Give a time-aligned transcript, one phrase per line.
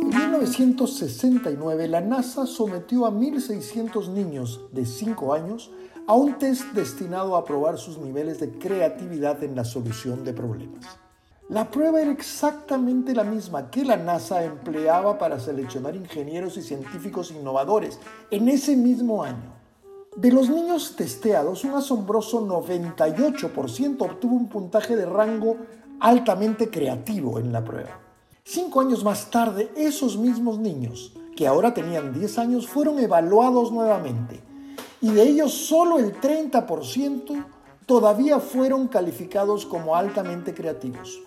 [0.00, 5.70] En 1969, la NASA sometió a 1.600 niños de 5 años
[6.06, 10.86] a un test destinado a probar sus niveles de creatividad en la solución de problemas.
[11.50, 17.30] La prueba era exactamente la misma que la NASA empleaba para seleccionar ingenieros y científicos
[17.30, 19.55] innovadores en ese mismo año.
[20.16, 25.58] De los niños testeados, un asombroso 98% obtuvo un puntaje de rango
[26.00, 28.00] altamente creativo en la prueba.
[28.42, 34.40] Cinco años más tarde, esos mismos niños, que ahora tenían 10 años, fueron evaluados nuevamente
[35.02, 37.44] y de ellos solo el 30%
[37.84, 41.20] todavía fueron calificados como altamente creativos.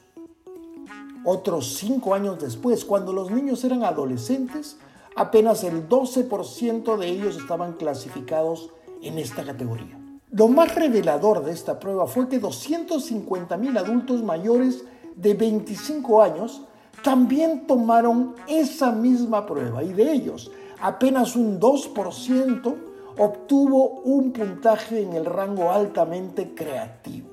[1.24, 4.78] Otros cinco años después, cuando los niños eran adolescentes,
[5.16, 10.00] apenas el 12% de ellos estaban clasificados en esta categoría.
[10.32, 14.84] Lo más revelador de esta prueba fue que 250.000 adultos mayores
[15.16, 16.62] de 25 años
[17.04, 22.76] también tomaron esa misma prueba y de ellos apenas un 2%
[23.18, 27.30] obtuvo un puntaje en el rango altamente creativo.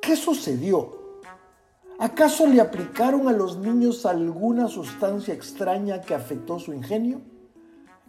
[0.00, 0.98] ¿Qué sucedió?
[1.98, 7.20] ¿Acaso le aplicaron a los niños alguna sustancia extraña que afectó su ingenio?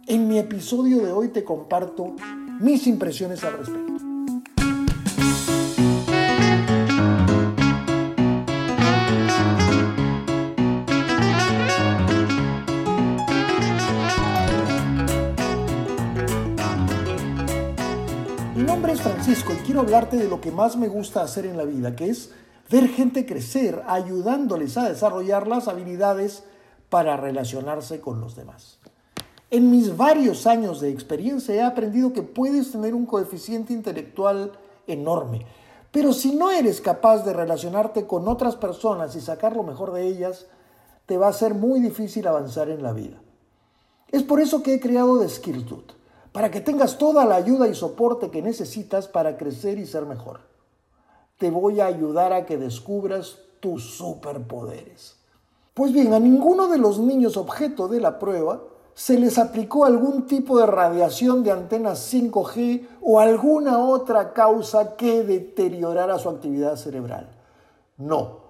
[0.06, 2.16] En mi episodio de hoy te comparto
[2.60, 3.92] mis impresiones al respecto.
[18.56, 21.56] Mi nombre es Francisco y quiero hablarte de lo que más me gusta hacer en
[21.56, 22.32] la vida, que es
[22.70, 26.42] ver gente crecer, ayudándoles a desarrollar las habilidades
[26.88, 28.79] para relacionarse con los demás.
[29.50, 34.52] En mis varios años de experiencia he aprendido que puedes tener un coeficiente intelectual
[34.86, 35.44] enorme,
[35.90, 40.06] pero si no eres capaz de relacionarte con otras personas y sacar lo mejor de
[40.06, 40.46] ellas,
[41.06, 43.20] te va a ser muy difícil avanzar en la vida.
[44.12, 45.92] Es por eso que he creado Skilltooth,
[46.32, 50.50] para que tengas toda la ayuda y soporte que necesitas para crecer y ser mejor
[51.40, 55.16] te voy a ayudar a que descubras tus superpoderes.
[55.72, 58.62] Pues bien, a ninguno de los niños objeto de la prueba
[59.00, 65.22] se les aplicó algún tipo de radiación de antenas 5G o alguna otra causa que
[65.22, 67.30] deteriorara su actividad cerebral.
[67.96, 68.40] No,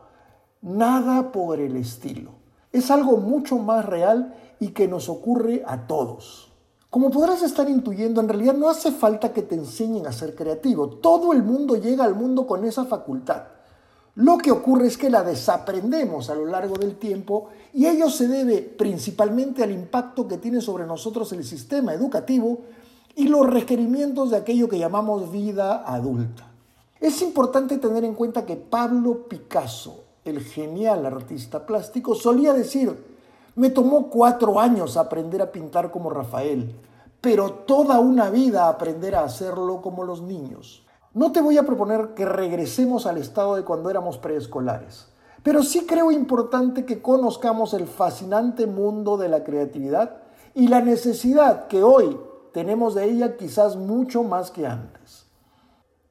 [0.61, 2.33] nada por el estilo.
[2.73, 6.51] Es algo mucho más real y que nos ocurre a todos.
[6.91, 10.89] Como podrás estar intuyendo, en realidad no hace falta que te enseñen a ser creativo.
[10.89, 13.45] Todo el mundo llega al mundo con esa facultad.
[14.17, 18.27] Lo que ocurre es que la desaprendemos a lo largo del tiempo y ello se
[18.27, 22.59] debe principalmente al impacto que tiene sobre nosotros el sistema educativo
[23.15, 26.51] y los requerimientos de aquello que llamamos vida adulta.
[27.01, 32.95] Es importante tener en cuenta que Pablo Picasso, el genial artista plástico, solía decir,
[33.55, 36.75] me tomó cuatro años aprender a pintar como Rafael,
[37.21, 40.85] pero toda una vida aprender a hacerlo como los niños.
[41.13, 45.09] No te voy a proponer que regresemos al estado de cuando éramos preescolares,
[45.43, 50.19] pero sí creo importante que conozcamos el fascinante mundo de la creatividad
[50.55, 52.17] y la necesidad que hoy
[52.53, 55.27] tenemos de ella quizás mucho más que antes.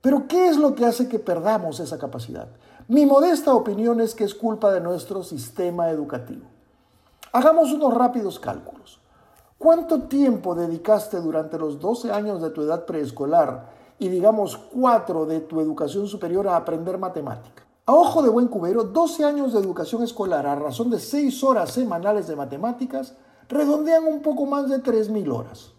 [0.01, 2.49] Pero ¿qué es lo que hace que perdamos esa capacidad?
[2.89, 6.45] Mi modesta opinión es que es culpa de nuestro sistema educativo.
[7.31, 8.99] Hagamos unos rápidos cálculos.
[9.57, 15.41] ¿Cuánto tiempo dedicaste durante los 12 años de tu edad preescolar y digamos 4 de
[15.41, 17.63] tu educación superior a aprender matemática?
[17.85, 21.71] A ojo de buen cubero, 12 años de educación escolar a razón de 6 horas
[21.71, 23.13] semanales de matemáticas
[23.47, 25.71] redondean un poco más de 3.000 horas.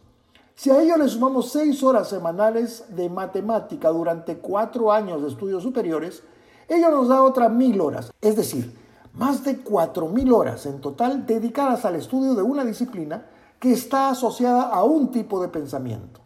[0.54, 5.62] Si a ello le sumamos 6 horas semanales de matemática durante 4 años de estudios
[5.62, 6.22] superiores,
[6.68, 8.12] ello nos da otras 1.000 horas.
[8.20, 8.76] Es decir,
[9.14, 13.26] más de 4.000 horas en total dedicadas al estudio de una disciplina
[13.58, 16.20] que está asociada a un tipo de pensamiento,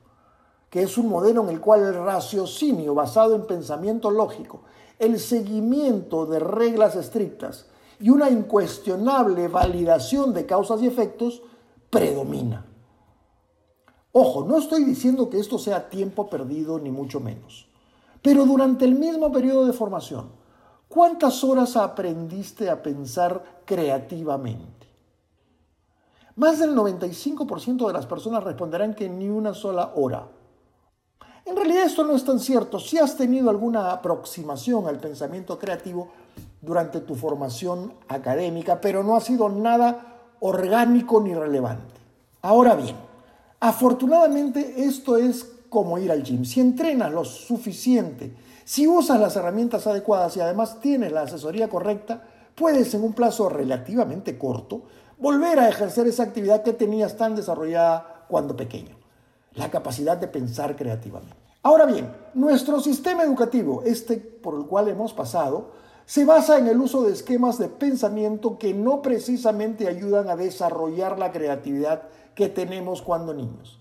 [0.75, 4.63] que es un modelo en el cual el raciocinio basado en pensamiento lógico,
[4.99, 7.67] el seguimiento de reglas estrictas
[8.01, 11.43] y una incuestionable validación de causas y efectos
[11.91, 12.67] predomina.
[14.11, 17.69] Ojo, no estoy diciendo que esto sea tiempo perdido ni mucho menos,
[18.21, 20.33] pero durante el mismo periodo de formación,
[20.89, 24.87] ¿Cuántas horas aprendiste a pensar creativamente?
[26.37, 30.29] Más del 95% de las personas responderán que ni una sola hora.
[31.47, 32.79] En realidad esto no es tan cierto.
[32.81, 36.09] Si has tenido alguna aproximación al pensamiento creativo
[36.63, 41.95] durante tu formación académica, pero no ha sido nada orgánico ni relevante.
[42.41, 42.97] Ahora bien,
[43.61, 46.45] afortunadamente esto es como ir al gym.
[46.45, 52.23] Si entrenas lo suficiente Si usas las herramientas adecuadas y además tienes la asesoría correcta,
[52.55, 54.83] puedes en un plazo relativamente corto
[55.19, 58.97] volver a ejercer esa actividad que tenías tan desarrollada cuando pequeño,
[59.55, 61.37] la capacidad de pensar creativamente.
[61.63, 65.73] Ahora bien, nuestro sistema educativo, este por el cual hemos pasado,
[66.07, 71.19] se basa en el uso de esquemas de pensamiento que no precisamente ayudan a desarrollar
[71.19, 72.03] la creatividad
[72.35, 73.81] que tenemos cuando niños.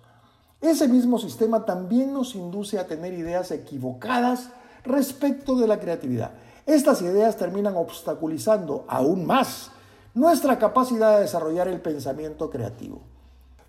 [0.61, 4.49] Ese mismo sistema también nos induce a tener ideas equivocadas
[4.85, 6.31] respecto de la creatividad.
[6.65, 9.71] Estas ideas terminan obstaculizando aún más
[10.13, 13.01] nuestra capacidad de desarrollar el pensamiento creativo.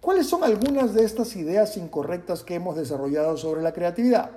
[0.05, 4.33] ¿Cuáles son algunas de estas ideas incorrectas que hemos desarrollado sobre la creatividad?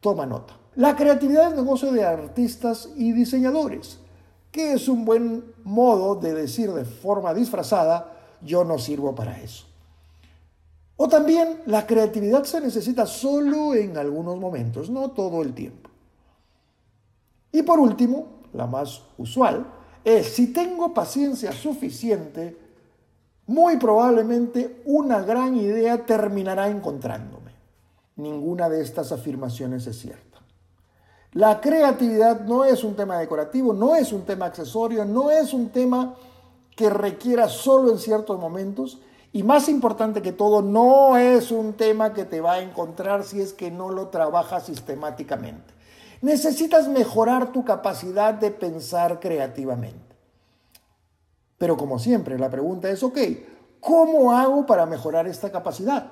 [0.00, 0.56] Toma nota.
[0.76, 3.98] La creatividad es negocio de artistas y diseñadores,
[4.50, 9.66] que es un buen modo de decir de forma disfrazada, yo no sirvo para eso.
[10.96, 15.90] O también la creatividad se necesita solo en algunos momentos, no todo el tiempo.
[17.52, 19.66] Y por último, la más usual,
[20.02, 22.67] es si tengo paciencia suficiente,
[23.48, 27.52] muy probablemente una gran idea terminará encontrándome.
[28.16, 30.38] Ninguna de estas afirmaciones es cierta.
[31.32, 35.70] La creatividad no es un tema decorativo, no es un tema accesorio, no es un
[35.70, 36.14] tema
[36.76, 39.00] que requiera solo en ciertos momentos
[39.32, 43.40] y más importante que todo, no es un tema que te va a encontrar si
[43.40, 45.74] es que no lo trabajas sistemáticamente.
[46.20, 50.07] Necesitas mejorar tu capacidad de pensar creativamente.
[51.58, 53.18] Pero como siempre, la pregunta es, ok,
[53.80, 56.10] ¿cómo hago para mejorar esta capacidad?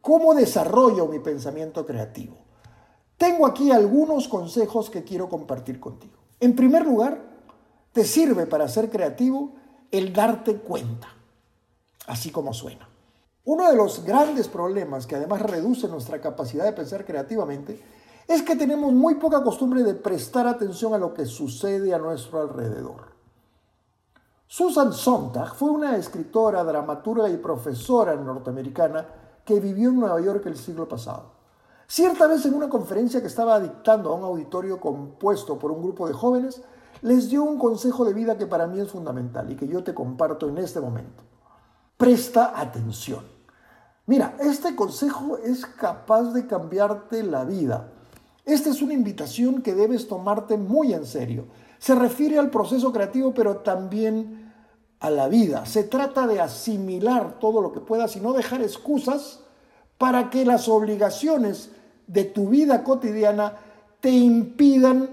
[0.00, 2.36] ¿Cómo desarrollo mi pensamiento creativo?
[3.16, 6.14] Tengo aquí algunos consejos que quiero compartir contigo.
[6.40, 7.20] En primer lugar,
[7.92, 9.52] te sirve para ser creativo
[9.90, 11.08] el darte cuenta,
[12.06, 12.88] así como suena.
[13.44, 17.82] Uno de los grandes problemas que además reduce nuestra capacidad de pensar creativamente
[18.28, 22.40] es que tenemos muy poca costumbre de prestar atención a lo que sucede a nuestro
[22.40, 23.09] alrededor.
[24.52, 29.06] Susan Sontag fue una escritora, dramaturga y profesora norteamericana
[29.44, 31.30] que vivió en Nueva York el siglo pasado.
[31.86, 36.08] Cierta vez en una conferencia que estaba dictando a un auditorio compuesto por un grupo
[36.08, 36.62] de jóvenes,
[37.02, 39.94] les dio un consejo de vida que para mí es fundamental y que yo te
[39.94, 41.22] comparto en este momento.
[41.96, 43.24] Presta atención.
[44.06, 47.92] Mira, este consejo es capaz de cambiarte la vida
[48.44, 51.46] esta es una invitación que debes tomarte muy en serio.
[51.80, 54.52] Se refiere al proceso creativo, pero también
[55.00, 55.64] a la vida.
[55.64, 59.40] Se trata de asimilar todo lo que puedas y no dejar excusas
[59.96, 61.70] para que las obligaciones
[62.06, 63.56] de tu vida cotidiana
[64.00, 65.08] te impidan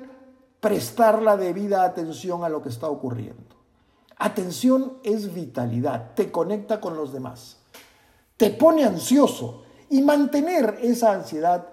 [0.60, 3.56] prestar la debida atención a lo que está ocurriendo.
[4.18, 7.58] Atención es vitalidad, te conecta con los demás,
[8.36, 11.68] te pone ansioso y mantener esa ansiedad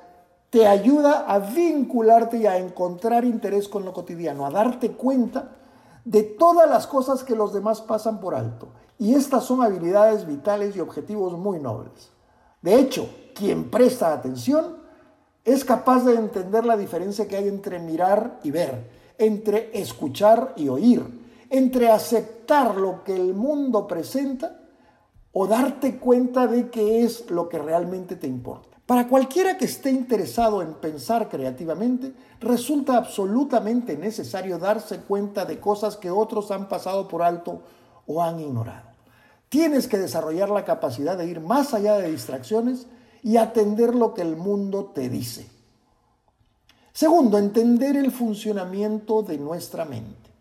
[0.54, 5.56] te ayuda a vincularte y a encontrar interés con lo cotidiano, a darte cuenta
[6.04, 8.68] de todas las cosas que los demás pasan por alto.
[8.96, 12.12] Y estas son habilidades vitales y objetivos muy nobles.
[12.62, 14.76] De hecho, quien presta atención
[15.44, 20.68] es capaz de entender la diferencia que hay entre mirar y ver, entre escuchar y
[20.68, 21.02] oír,
[21.50, 24.60] entre aceptar lo que el mundo presenta
[25.32, 28.73] o darte cuenta de qué es lo que realmente te importa.
[28.86, 35.96] Para cualquiera que esté interesado en pensar creativamente, resulta absolutamente necesario darse cuenta de cosas
[35.96, 37.62] que otros han pasado por alto
[38.06, 38.90] o han ignorado.
[39.48, 42.86] Tienes que desarrollar la capacidad de ir más allá de distracciones
[43.22, 45.48] y atender lo que el mundo te dice.
[46.92, 50.33] Segundo, entender el funcionamiento de nuestra mente.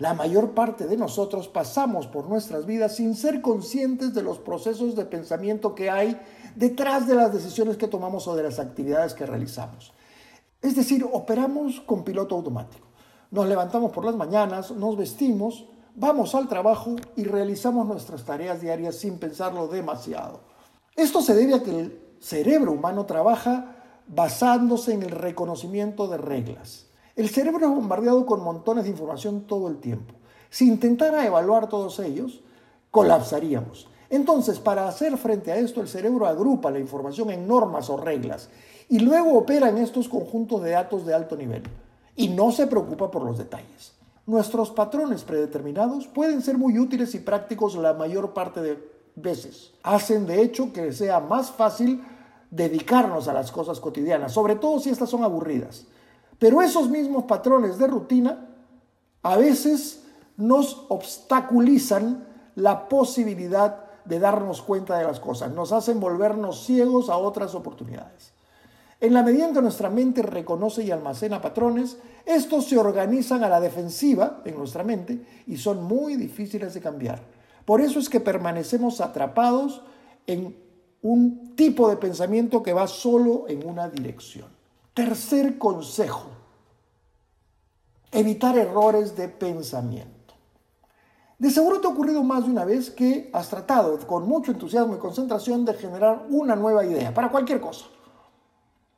[0.00, 4.96] La mayor parte de nosotros pasamos por nuestras vidas sin ser conscientes de los procesos
[4.96, 6.18] de pensamiento que hay
[6.56, 9.92] detrás de las decisiones que tomamos o de las actividades que realizamos.
[10.62, 12.86] Es decir, operamos con piloto automático.
[13.30, 18.96] Nos levantamos por las mañanas, nos vestimos, vamos al trabajo y realizamos nuestras tareas diarias
[18.96, 20.40] sin pensarlo demasiado.
[20.96, 23.76] Esto se debe a que el cerebro humano trabaja
[24.06, 26.86] basándose en el reconocimiento de reglas.
[27.20, 30.14] El cerebro es bombardeado con montones de información todo el tiempo.
[30.48, 32.40] Si intentara evaluar todos ellos,
[32.90, 33.90] colapsaríamos.
[34.08, 38.48] Entonces, para hacer frente a esto, el cerebro agrupa la información en normas o reglas
[38.88, 41.64] y luego opera en estos conjuntos de datos de alto nivel
[42.16, 43.92] y no se preocupa por los detalles.
[44.24, 48.78] Nuestros patrones predeterminados pueden ser muy útiles y prácticos la mayor parte de
[49.14, 49.72] veces.
[49.82, 52.02] Hacen de hecho que sea más fácil
[52.50, 55.84] dedicarnos a las cosas cotidianas, sobre todo si estas son aburridas.
[56.40, 58.48] Pero esos mismos patrones de rutina
[59.22, 60.02] a veces
[60.38, 67.18] nos obstaculizan la posibilidad de darnos cuenta de las cosas, nos hacen volvernos ciegos a
[67.18, 68.32] otras oportunidades.
[69.00, 73.48] En la medida en que nuestra mente reconoce y almacena patrones, estos se organizan a
[73.48, 77.20] la defensiva en nuestra mente y son muy difíciles de cambiar.
[77.66, 79.82] Por eso es que permanecemos atrapados
[80.26, 80.56] en
[81.02, 84.59] un tipo de pensamiento que va solo en una dirección.
[85.00, 86.26] Tercer consejo,
[88.12, 90.34] evitar errores de pensamiento.
[91.38, 94.94] De seguro te ha ocurrido más de una vez que has tratado con mucho entusiasmo
[94.94, 97.86] y concentración de generar una nueva idea para cualquier cosa.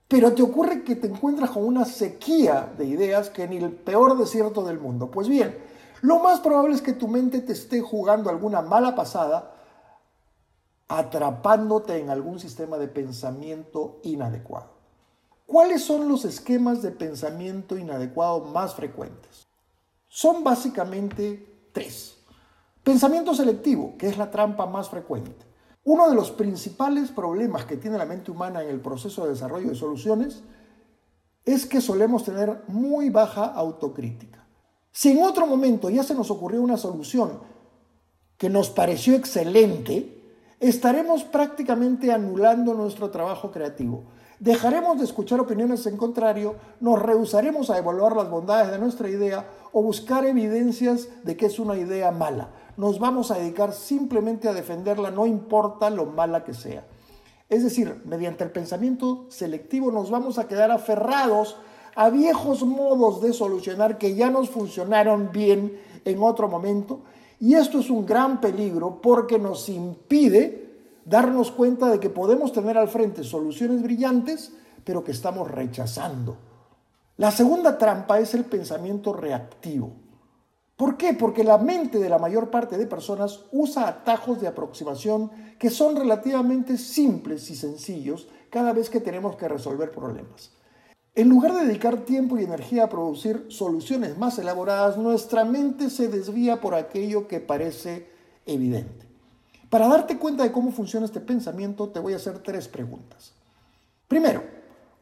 [0.09, 4.19] Pero te ocurre que te encuentras con una sequía de ideas que ni el peor
[4.19, 5.09] desierto del mundo.
[5.09, 5.57] Pues bien,
[6.01, 9.55] lo más probable es que tu mente te esté jugando alguna mala pasada,
[10.89, 14.82] atrapándote en algún sistema de pensamiento inadecuado.
[15.53, 19.47] ¿Cuáles son los esquemas de pensamiento inadecuado más frecuentes?
[20.09, 22.17] Son básicamente tres.
[22.83, 25.45] Pensamiento selectivo, que es la trampa más frecuente.
[25.85, 29.69] Uno de los principales problemas que tiene la mente humana en el proceso de desarrollo
[29.69, 30.43] de soluciones
[31.45, 34.47] es que solemos tener muy baja autocrítica.
[34.91, 37.41] Si en otro momento ya se nos ocurrió una solución
[38.39, 44.05] que nos pareció excelente, estaremos prácticamente anulando nuestro trabajo creativo.
[44.43, 49.49] Dejaremos de escuchar opiniones en contrario, nos rehusaremos a evaluar las bondades de nuestra idea
[49.71, 52.51] o buscar evidencias de que es una idea mala.
[52.77, 56.85] Nos vamos a dedicar simplemente a defenderla, no importa lo mala que sea.
[57.49, 61.57] Es decir, mediante el pensamiento selectivo nos vamos a quedar aferrados
[61.95, 67.03] a viejos modos de solucionar que ya nos funcionaron bien en otro momento.
[67.39, 70.62] Y esto es un gran peligro porque nos impide
[71.05, 74.53] darnos cuenta de que podemos tener al frente soluciones brillantes,
[74.85, 76.37] pero que estamos rechazando.
[77.17, 79.93] La segunda trampa es el pensamiento reactivo.
[80.77, 81.15] ¿Por qué?
[81.15, 85.95] Porque la mente de la mayor parte de personas usa atajos de aproximación que son
[85.95, 90.51] relativamente simples y sencillos cada vez que tenemos que resolver problemas.
[91.15, 96.09] En lugar de dedicar tiempo y energía a producir soluciones más elaboradas, nuestra mente se
[96.09, 98.09] desvía por aquello que parece
[98.47, 99.12] evidente.
[99.73, 103.33] Para darte cuenta de cómo funciona este pensamiento, te voy a hacer tres preguntas.
[104.07, 104.45] Primero,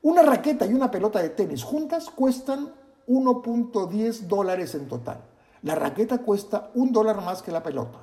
[0.02, 2.72] una raqueta y una pelota de tenis juntas cuestan
[3.08, 5.24] 1.10 dólares en total.
[5.62, 7.98] La raqueta cuesta un dólar más que la pelota.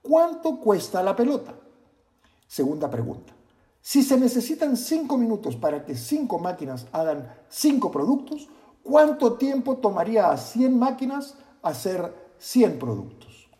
[0.00, 1.56] ¿Cuánto cuesta la pelota?
[2.46, 3.32] Segunda pregunta.
[3.80, 8.48] Si se necesitan 5 minutos para que 5 máquinas hagan 5 productos,
[8.84, 13.50] ¿cuánto tiempo tomaría a 100 máquinas hacer 100 productos?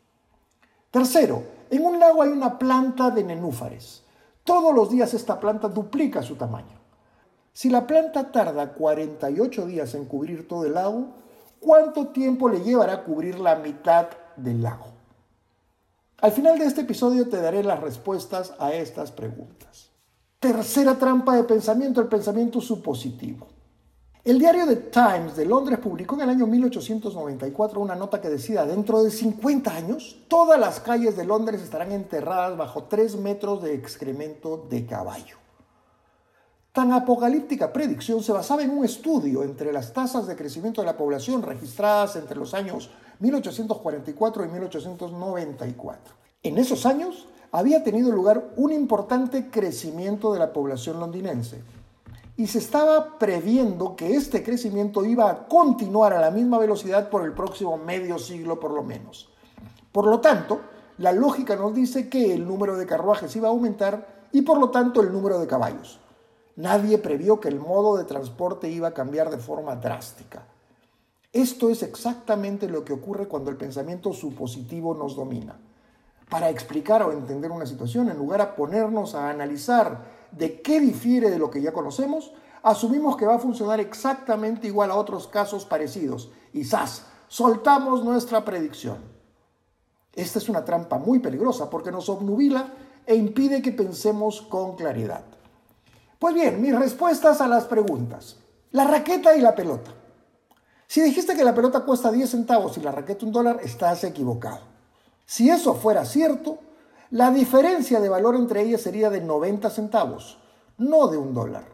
[0.92, 4.02] Tercero, en un lago hay una planta de nenúfares.
[4.44, 6.78] Todos los días esta planta duplica su tamaño.
[7.52, 11.06] Si la planta tarda 48 días en cubrir todo el lago,
[11.58, 14.86] ¿cuánto tiempo le llevará cubrir la mitad del lago?
[16.18, 19.90] Al final de este episodio te daré las respuestas a estas preguntas.
[20.38, 23.48] Tercera trampa de pensamiento, el pensamiento supositivo.
[24.26, 28.66] El diario The Times de Londres publicó en el año 1894 una nota que decía,
[28.66, 33.74] dentro de 50 años, todas las calles de Londres estarán enterradas bajo 3 metros de
[33.74, 35.36] excremento de caballo.
[36.72, 40.96] Tan apocalíptica predicción se basaba en un estudio entre las tasas de crecimiento de la
[40.96, 42.90] población registradas entre los años
[43.20, 46.14] 1844 y 1894.
[46.42, 51.62] En esos años, había tenido lugar un importante crecimiento de la población londinense
[52.36, 57.24] y se estaba previendo que este crecimiento iba a continuar a la misma velocidad por
[57.24, 59.30] el próximo medio siglo por lo menos.
[59.90, 60.60] Por lo tanto,
[60.98, 64.70] la lógica nos dice que el número de carruajes iba a aumentar y por lo
[64.70, 65.98] tanto el número de caballos.
[66.56, 70.46] Nadie previó que el modo de transporte iba a cambiar de forma drástica.
[71.32, 75.58] Esto es exactamente lo que ocurre cuando el pensamiento supositivo nos domina
[76.28, 81.30] para explicar o entender una situación, en lugar a ponernos a analizar de qué difiere
[81.30, 85.64] de lo que ya conocemos, asumimos que va a funcionar exactamente igual a otros casos
[85.64, 87.04] parecidos y ¡zas!
[87.28, 88.98] soltamos nuestra predicción.
[90.12, 92.72] Esta es una trampa muy peligrosa porque nos obnubila
[93.04, 95.24] e impide que pensemos con claridad.
[96.18, 98.36] Pues bien, mis respuestas a las preguntas.
[98.72, 99.92] La raqueta y la pelota.
[100.86, 104.60] Si dijiste que la pelota cuesta 10 centavos y la raqueta un dólar, estás equivocado.
[105.26, 106.58] Si eso fuera cierto,
[107.10, 110.38] la diferencia de valor entre ellas sería de 90 centavos,
[110.78, 111.64] no de un dólar.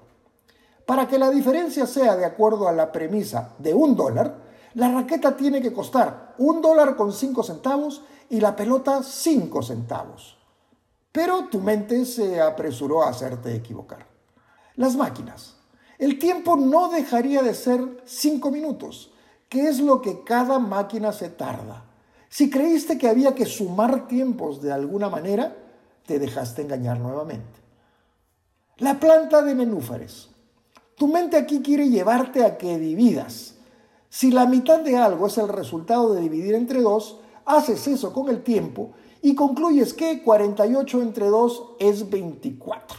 [0.87, 4.37] Para que la diferencia sea de acuerdo a la premisa de un dólar,
[4.75, 10.39] la raqueta tiene que costar un dólar con 5 centavos y la pelota 5 centavos.
[11.13, 14.07] Pero tu mente se apresuró a hacerte equivocar.
[14.77, 15.57] Las máquinas.
[15.99, 19.13] El tiempo no dejaría de ser 5 minutos,
[19.49, 21.85] que es lo que cada máquina se tarda.
[22.33, 25.55] Si creíste que había que sumar tiempos de alguna manera,
[26.07, 27.61] te dejaste engañar nuevamente.
[28.79, 30.31] La planta de nenúfares.
[30.97, 33.57] Tu mente aquí quiere llevarte a que dividas.
[34.09, 38.31] Si la mitad de algo es el resultado de dividir entre dos, haces eso con
[38.31, 42.99] el tiempo y concluyes que 48 entre 2 es 24.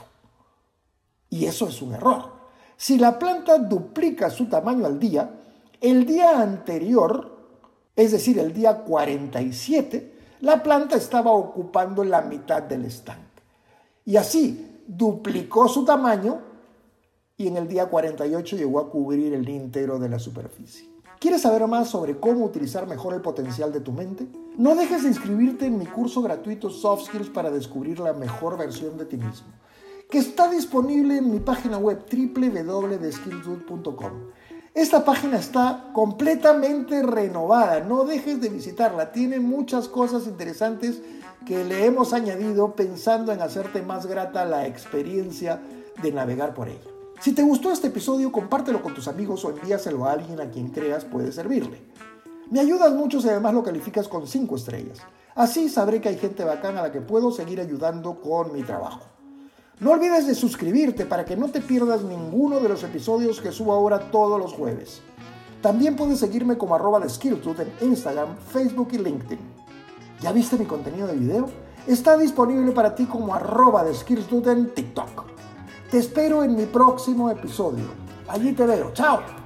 [1.32, 2.34] Y eso es un error.
[2.78, 5.40] Si la planta duplica su tamaño al día,
[5.82, 7.33] el día anterior,
[7.96, 13.44] es decir, el día 47, la planta estaba ocupando la mitad del estanque.
[14.06, 16.42] Y así duplicó su tamaño
[17.38, 20.90] y en el día 48 llegó a cubrir el íntegro de la superficie.
[21.20, 24.28] ¿Quieres saber más sobre cómo utilizar mejor el potencial de tu mente?
[24.58, 28.98] No dejes de inscribirte en mi curso gratuito Soft Skills para descubrir la mejor versión
[28.98, 29.48] de ti mismo,
[30.10, 34.12] que está disponible en mi página web www.skillsdude.com.
[34.74, 41.00] Esta página está completamente renovada, no dejes de visitarla, tiene muchas cosas interesantes
[41.46, 45.62] que le hemos añadido pensando en hacerte más grata la experiencia
[46.02, 46.90] de navegar por ella.
[47.22, 50.70] Si te gustó este episodio, compártelo con tus amigos o envíaselo a alguien a quien
[50.70, 51.84] creas puede servirle.
[52.50, 54.98] Me ayudas mucho si además lo calificas con 5 estrellas.
[55.36, 59.13] Así sabré que hay gente bacana a la que puedo seguir ayudando con mi trabajo.
[59.80, 63.74] No olvides de suscribirte para que no te pierdas ninguno de los episodios que subo
[63.74, 65.02] ahora todos los jueves.
[65.62, 69.40] También puedes seguirme como arroba de en Instagram, Facebook y LinkedIn.
[70.22, 71.50] ¿Ya viste mi contenido de video?
[71.88, 73.94] Está disponible para ti como arroba de
[74.52, 75.26] en TikTok.
[75.90, 77.86] Te espero en mi próximo episodio.
[78.28, 78.92] Allí te veo.
[78.94, 79.43] Chao.